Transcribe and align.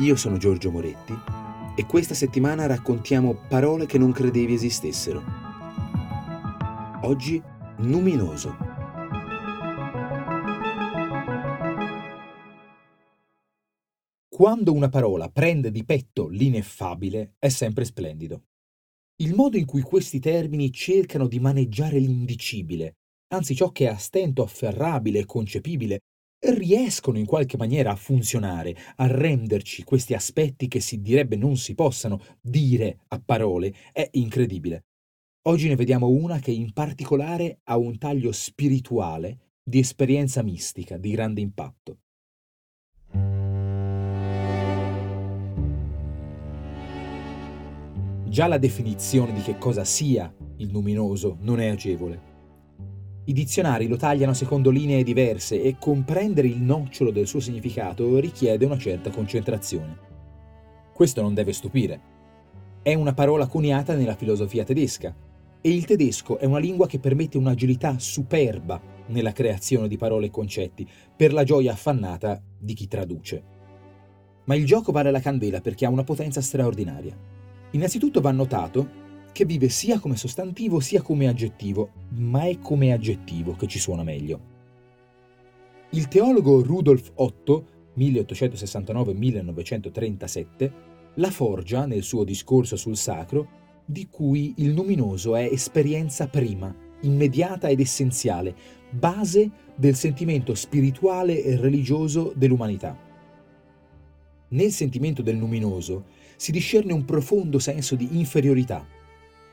Io 0.00 0.16
sono 0.16 0.38
Giorgio 0.38 0.70
Moretti 0.70 1.12
e 1.76 1.84
questa 1.84 2.14
settimana 2.14 2.64
raccontiamo 2.64 3.34
parole 3.34 3.84
che 3.84 3.98
non 3.98 4.12
credevi 4.12 4.54
esistessero. 4.54 5.22
Oggi 7.02 7.40
numinoso. 7.80 8.56
Quando 14.26 14.72
una 14.72 14.88
parola 14.88 15.28
prende 15.28 15.70
di 15.70 15.84
petto 15.84 16.28
l'ineffabile 16.28 17.34
è 17.38 17.50
sempre 17.50 17.84
splendido. 17.84 18.44
Il 19.16 19.34
modo 19.34 19.58
in 19.58 19.66
cui 19.66 19.82
questi 19.82 20.18
termini 20.18 20.72
cercano 20.72 21.26
di 21.26 21.38
maneggiare 21.40 21.98
l'indicibile, 21.98 22.96
anzi 23.34 23.54
ciò 23.54 23.70
che 23.70 23.84
è 23.84 23.90
a 23.90 23.98
stento 23.98 24.42
afferrabile 24.42 25.18
e 25.18 25.26
concepibile, 25.26 26.00
riescono 26.40 27.18
in 27.18 27.26
qualche 27.26 27.56
maniera 27.56 27.92
a 27.92 27.96
funzionare, 27.96 28.76
a 28.96 29.06
renderci 29.06 29.84
questi 29.84 30.14
aspetti 30.14 30.68
che 30.68 30.80
si 30.80 31.00
direbbe 31.00 31.36
non 31.36 31.56
si 31.56 31.74
possano 31.74 32.20
dire 32.40 33.00
a 33.08 33.20
parole, 33.24 33.74
è 33.92 34.08
incredibile. 34.12 34.84
Oggi 35.42 35.68
ne 35.68 35.76
vediamo 35.76 36.08
una 36.08 36.38
che 36.38 36.50
in 36.50 36.72
particolare 36.72 37.60
ha 37.64 37.76
un 37.76 37.98
taglio 37.98 38.32
spirituale, 38.32 39.38
di 39.62 39.78
esperienza 39.78 40.42
mistica, 40.42 40.96
di 40.96 41.10
grande 41.10 41.40
impatto. 41.40 41.98
Già 48.28 48.46
la 48.46 48.58
definizione 48.58 49.32
di 49.32 49.40
che 49.40 49.58
cosa 49.58 49.84
sia 49.84 50.32
il 50.58 50.70
luminoso 50.70 51.36
non 51.40 51.58
è 51.58 51.68
agevole. 51.68 52.29
I 53.30 53.32
dizionari 53.32 53.86
lo 53.86 53.94
tagliano 53.94 54.34
secondo 54.34 54.70
linee 54.70 55.04
diverse 55.04 55.62
e 55.62 55.76
comprendere 55.78 56.48
il 56.48 56.60
nocciolo 56.60 57.12
del 57.12 57.28
suo 57.28 57.38
significato 57.38 58.18
richiede 58.18 58.64
una 58.64 58.76
certa 58.76 59.10
concentrazione. 59.10 59.96
Questo 60.92 61.22
non 61.22 61.32
deve 61.32 61.52
stupire. 61.52 62.00
È 62.82 62.92
una 62.92 63.14
parola 63.14 63.46
coniata 63.46 63.94
nella 63.94 64.16
filosofia 64.16 64.64
tedesca 64.64 65.14
e 65.60 65.70
il 65.72 65.84
tedesco 65.84 66.38
è 66.38 66.44
una 66.44 66.58
lingua 66.58 66.88
che 66.88 66.98
permette 66.98 67.38
un'agilità 67.38 68.00
superba 68.00 68.80
nella 69.06 69.30
creazione 69.30 69.86
di 69.86 69.96
parole 69.96 70.26
e 70.26 70.30
concetti 70.30 70.84
per 71.14 71.32
la 71.32 71.44
gioia 71.44 71.70
affannata 71.70 72.42
di 72.58 72.74
chi 72.74 72.88
traduce. 72.88 73.42
Ma 74.46 74.56
il 74.56 74.66
gioco 74.66 74.90
vale 74.90 75.12
la 75.12 75.20
candela 75.20 75.60
perché 75.60 75.86
ha 75.86 75.90
una 75.90 76.02
potenza 76.02 76.40
straordinaria. 76.40 77.16
Innanzitutto 77.70 78.20
va 78.20 78.32
notato 78.32 78.99
che 79.32 79.44
vive 79.44 79.68
sia 79.68 79.98
come 79.98 80.16
sostantivo 80.16 80.80
sia 80.80 81.02
come 81.02 81.28
aggettivo, 81.28 81.90
ma 82.16 82.44
è 82.44 82.58
come 82.58 82.92
aggettivo 82.92 83.54
che 83.54 83.66
ci 83.66 83.78
suona 83.78 84.02
meglio. 84.02 84.48
Il 85.90 86.08
teologo 86.08 86.62
Rudolf 86.62 87.10
Otto, 87.14 87.66
1869-1937, 87.96 90.72
la 91.14 91.30
forgia 91.30 91.86
nel 91.86 92.02
suo 92.02 92.24
discorso 92.24 92.76
sul 92.76 92.96
sacro, 92.96 93.58
di 93.84 94.08
cui 94.08 94.54
il 94.58 94.72
luminoso 94.72 95.34
è 95.34 95.48
esperienza 95.50 96.28
prima, 96.28 96.72
immediata 97.00 97.68
ed 97.68 97.80
essenziale, 97.80 98.54
base 98.90 99.50
del 99.74 99.96
sentimento 99.96 100.54
spirituale 100.54 101.42
e 101.42 101.56
religioso 101.56 102.32
dell'umanità. 102.36 102.96
Nel 104.48 104.70
sentimento 104.70 105.22
del 105.22 105.36
luminoso 105.36 106.04
si 106.36 106.52
discerne 106.52 106.92
un 106.92 107.04
profondo 107.04 107.58
senso 107.58 107.96
di 107.96 108.18
inferiorità, 108.18 108.86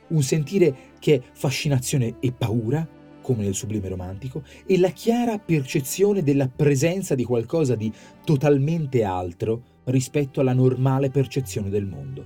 un 0.09 0.21
sentire 0.21 0.75
che 0.99 1.15
è 1.15 1.21
fascinazione 1.31 2.15
e 2.19 2.31
paura, 2.31 2.87
come 3.21 3.43
nel 3.43 3.55
sublime 3.55 3.89
romantico, 3.89 4.43
e 4.65 4.77
la 4.77 4.89
chiara 4.89 5.37
percezione 5.37 6.23
della 6.23 6.47
presenza 6.47 7.15
di 7.15 7.23
qualcosa 7.23 7.75
di 7.75 7.91
totalmente 8.23 9.03
altro 9.03 9.75
rispetto 9.85 10.41
alla 10.41 10.53
normale 10.53 11.09
percezione 11.09 11.69
del 11.69 11.85
mondo. 11.85 12.25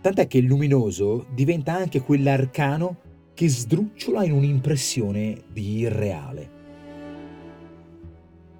Tant'è 0.00 0.26
che 0.26 0.38
il 0.38 0.46
luminoso 0.46 1.26
diventa 1.34 1.74
anche 1.74 2.00
quell'arcano 2.00 3.08
che 3.34 3.48
sdrucciola 3.48 4.24
in 4.24 4.32
un'impressione 4.32 5.42
di 5.52 5.78
irreale. 5.78 6.50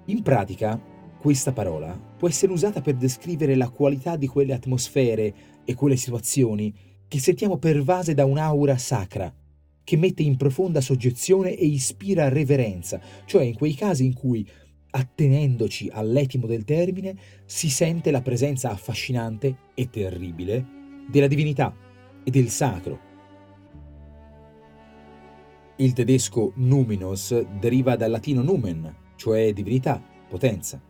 In 0.05 0.21
pratica, 0.21 0.79
questa 1.19 1.51
parola 1.51 1.99
può 2.17 2.27
essere 2.27 2.51
usata 2.51 2.81
per 2.81 2.95
descrivere 2.95 3.55
la 3.55 3.69
qualità 3.69 4.15
di 4.15 4.27
quelle 4.27 4.53
atmosfere 4.53 5.33
e 5.63 5.75
quelle 5.75 5.95
situazioni 5.95 6.73
che 7.11 7.19
sentiamo 7.19 7.57
pervase 7.57 8.13
da 8.13 8.23
un'aura 8.23 8.77
sacra, 8.77 9.35
che 9.83 9.97
mette 9.97 10.23
in 10.23 10.37
profonda 10.37 10.79
soggezione 10.79 11.57
e 11.57 11.65
ispira 11.65 12.29
reverenza, 12.29 13.01
cioè 13.25 13.43
in 13.43 13.53
quei 13.53 13.73
casi 13.73 14.05
in 14.05 14.13
cui, 14.13 14.47
attenendoci 14.91 15.89
all'etimo 15.91 16.47
del 16.47 16.63
termine, 16.63 17.13
si 17.43 17.69
sente 17.69 18.11
la 18.11 18.21
presenza 18.21 18.71
affascinante 18.71 19.57
e 19.73 19.89
terribile 19.89 20.65
della 21.09 21.27
divinità 21.27 21.75
e 22.23 22.31
del 22.31 22.47
sacro. 22.47 22.99
Il 25.75 25.91
tedesco 25.91 26.53
numinos 26.55 27.37
deriva 27.59 27.97
dal 27.97 28.11
latino 28.11 28.41
numen, 28.41 28.95
cioè 29.17 29.51
divinità, 29.51 30.01
potenza. 30.29 30.81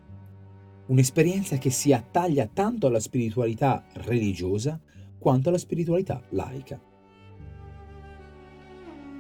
Un'esperienza 0.86 1.58
che 1.58 1.72
si 1.72 1.92
attaglia 1.94 2.46
tanto 2.46 2.86
alla 2.86 3.00
spiritualità 3.00 3.84
religiosa 3.94 4.80
quanto 5.22 5.50
alla 5.50 5.60
spiritualità 5.60 6.20
laica. 6.30 6.82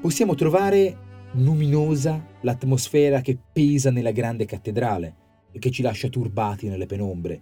Possiamo 0.02 0.34
trovare 0.34 0.98
luminosa 1.34 2.26
l'atmosfera 2.42 3.22
che 3.22 3.38
pesa 3.54 3.92
nella 3.92 4.10
grande 4.10 4.46
cattedrale 4.46 5.16
e 5.52 5.60
che 5.60 5.70
ci 5.70 5.84
lascia 5.84 6.08
turbati 6.10 6.68
nelle 6.68 6.88
penombre. 6.88 7.42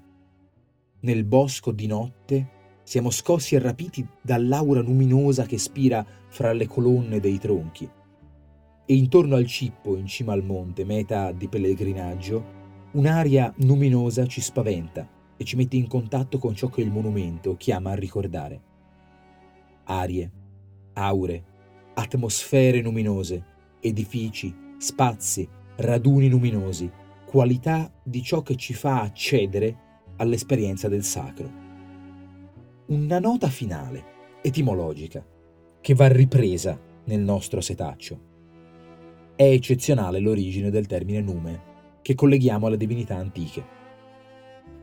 Nel 0.99 1.23
bosco 1.23 1.71
di 1.71 1.87
notte 1.87 2.49
siamo 2.83 3.11
scossi 3.11 3.55
e 3.55 3.59
rapiti 3.59 4.05
dall'aura 4.21 4.81
luminosa 4.81 5.45
che 5.45 5.57
spira 5.57 6.05
fra 6.27 6.51
le 6.51 6.67
colonne 6.67 7.21
dei 7.21 7.37
tronchi. 7.37 7.89
E 8.85 8.93
intorno 8.93 9.37
al 9.37 9.45
cippo, 9.45 9.95
in 9.95 10.07
cima 10.07 10.33
al 10.33 10.43
monte, 10.43 10.83
meta 10.83 11.31
di 11.31 11.47
pellegrinaggio, 11.47 12.57
un'aria 12.91 13.53
luminosa 13.59 14.25
ci 14.25 14.41
spaventa 14.41 15.17
e 15.41 15.45
ci 15.45 15.55
mette 15.55 15.77
in 15.77 15.87
contatto 15.87 16.37
con 16.37 16.53
ciò 16.53 16.67
che 16.67 16.81
il 16.81 16.91
monumento 16.91 17.55
chiama 17.55 17.91
a 17.91 17.95
ricordare. 17.95 18.61
Arie, 19.85 20.31
aure, 20.95 21.43
atmosfere 21.93 22.81
luminose, 22.81 23.41
edifici, 23.79 24.53
spazi, 24.77 25.47
raduni 25.77 26.27
luminosi, 26.27 26.91
qualità 27.25 27.89
di 28.03 28.21
ciò 28.21 28.41
che 28.41 28.57
ci 28.57 28.73
fa 28.73 28.99
accedere 28.99 29.77
all'esperienza 30.17 30.89
del 30.89 31.05
sacro. 31.05 31.49
Una 32.87 33.19
nota 33.19 33.47
finale, 33.47 34.03
etimologica, 34.41 35.25
che 35.79 35.93
va 35.93 36.07
ripresa 36.09 36.77
nel 37.05 37.21
nostro 37.21 37.61
setaccio. 37.61 38.27
È 39.37 39.43
eccezionale 39.43 40.19
l'origine 40.19 40.69
del 40.69 40.85
termine 40.85 41.21
nume, 41.21 41.61
che 42.01 42.13
colleghiamo 42.13 42.67
alle 42.67 42.75
divinità 42.75 43.15
antiche 43.15 43.77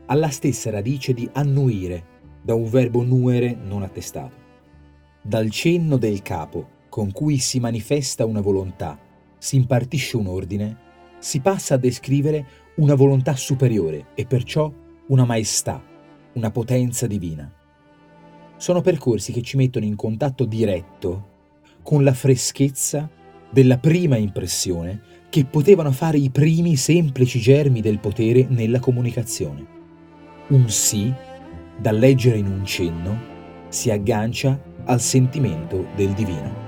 alla 0.07 0.29
stessa 0.29 0.69
radice 0.69 1.13
di 1.13 1.29
annuire, 1.33 2.15
da 2.41 2.53
un 2.53 2.69
verbo 2.69 3.03
nuere 3.03 3.55
non 3.61 3.83
attestato. 3.83 4.45
Dal 5.21 5.49
cenno 5.49 5.97
del 5.97 6.21
capo, 6.21 6.75
con 6.89 7.11
cui 7.11 7.37
si 7.37 7.59
manifesta 7.59 8.25
una 8.25 8.41
volontà, 8.41 8.97
si 9.37 9.57
impartisce 9.57 10.17
un 10.17 10.27
ordine, 10.27 10.77
si 11.19 11.41
passa 11.41 11.73
a 11.73 11.77
descrivere 11.77 12.45
una 12.75 12.95
volontà 12.95 13.35
superiore 13.35 14.07
e 14.15 14.25
perciò 14.25 14.71
una 15.07 15.25
maestà, 15.25 15.83
una 16.33 16.51
potenza 16.51 17.05
divina. 17.05 17.51
Sono 18.55 18.81
percorsi 18.81 19.33
che 19.33 19.41
ci 19.41 19.57
mettono 19.57 19.85
in 19.85 19.95
contatto 19.95 20.45
diretto 20.45 21.35
con 21.83 22.03
la 22.03 22.13
freschezza 22.13 23.09
della 23.49 23.77
prima 23.77 24.15
impressione 24.15 25.01
che 25.29 25.43
potevano 25.45 25.91
fare 25.91 26.17
i 26.17 26.29
primi 26.29 26.77
semplici 26.77 27.39
germi 27.39 27.81
del 27.81 27.99
potere 27.99 28.45
nella 28.49 28.79
comunicazione 28.79 29.75
un 30.49 30.69
sì, 30.69 31.13
da 31.77 31.91
leggere 31.91 32.37
in 32.37 32.47
un 32.47 32.65
cenno, 32.65 33.19
si 33.67 33.91
aggancia 33.91 34.57
al 34.85 35.01
sentimento 35.01 35.87
del 35.95 36.13
divino. 36.13 36.66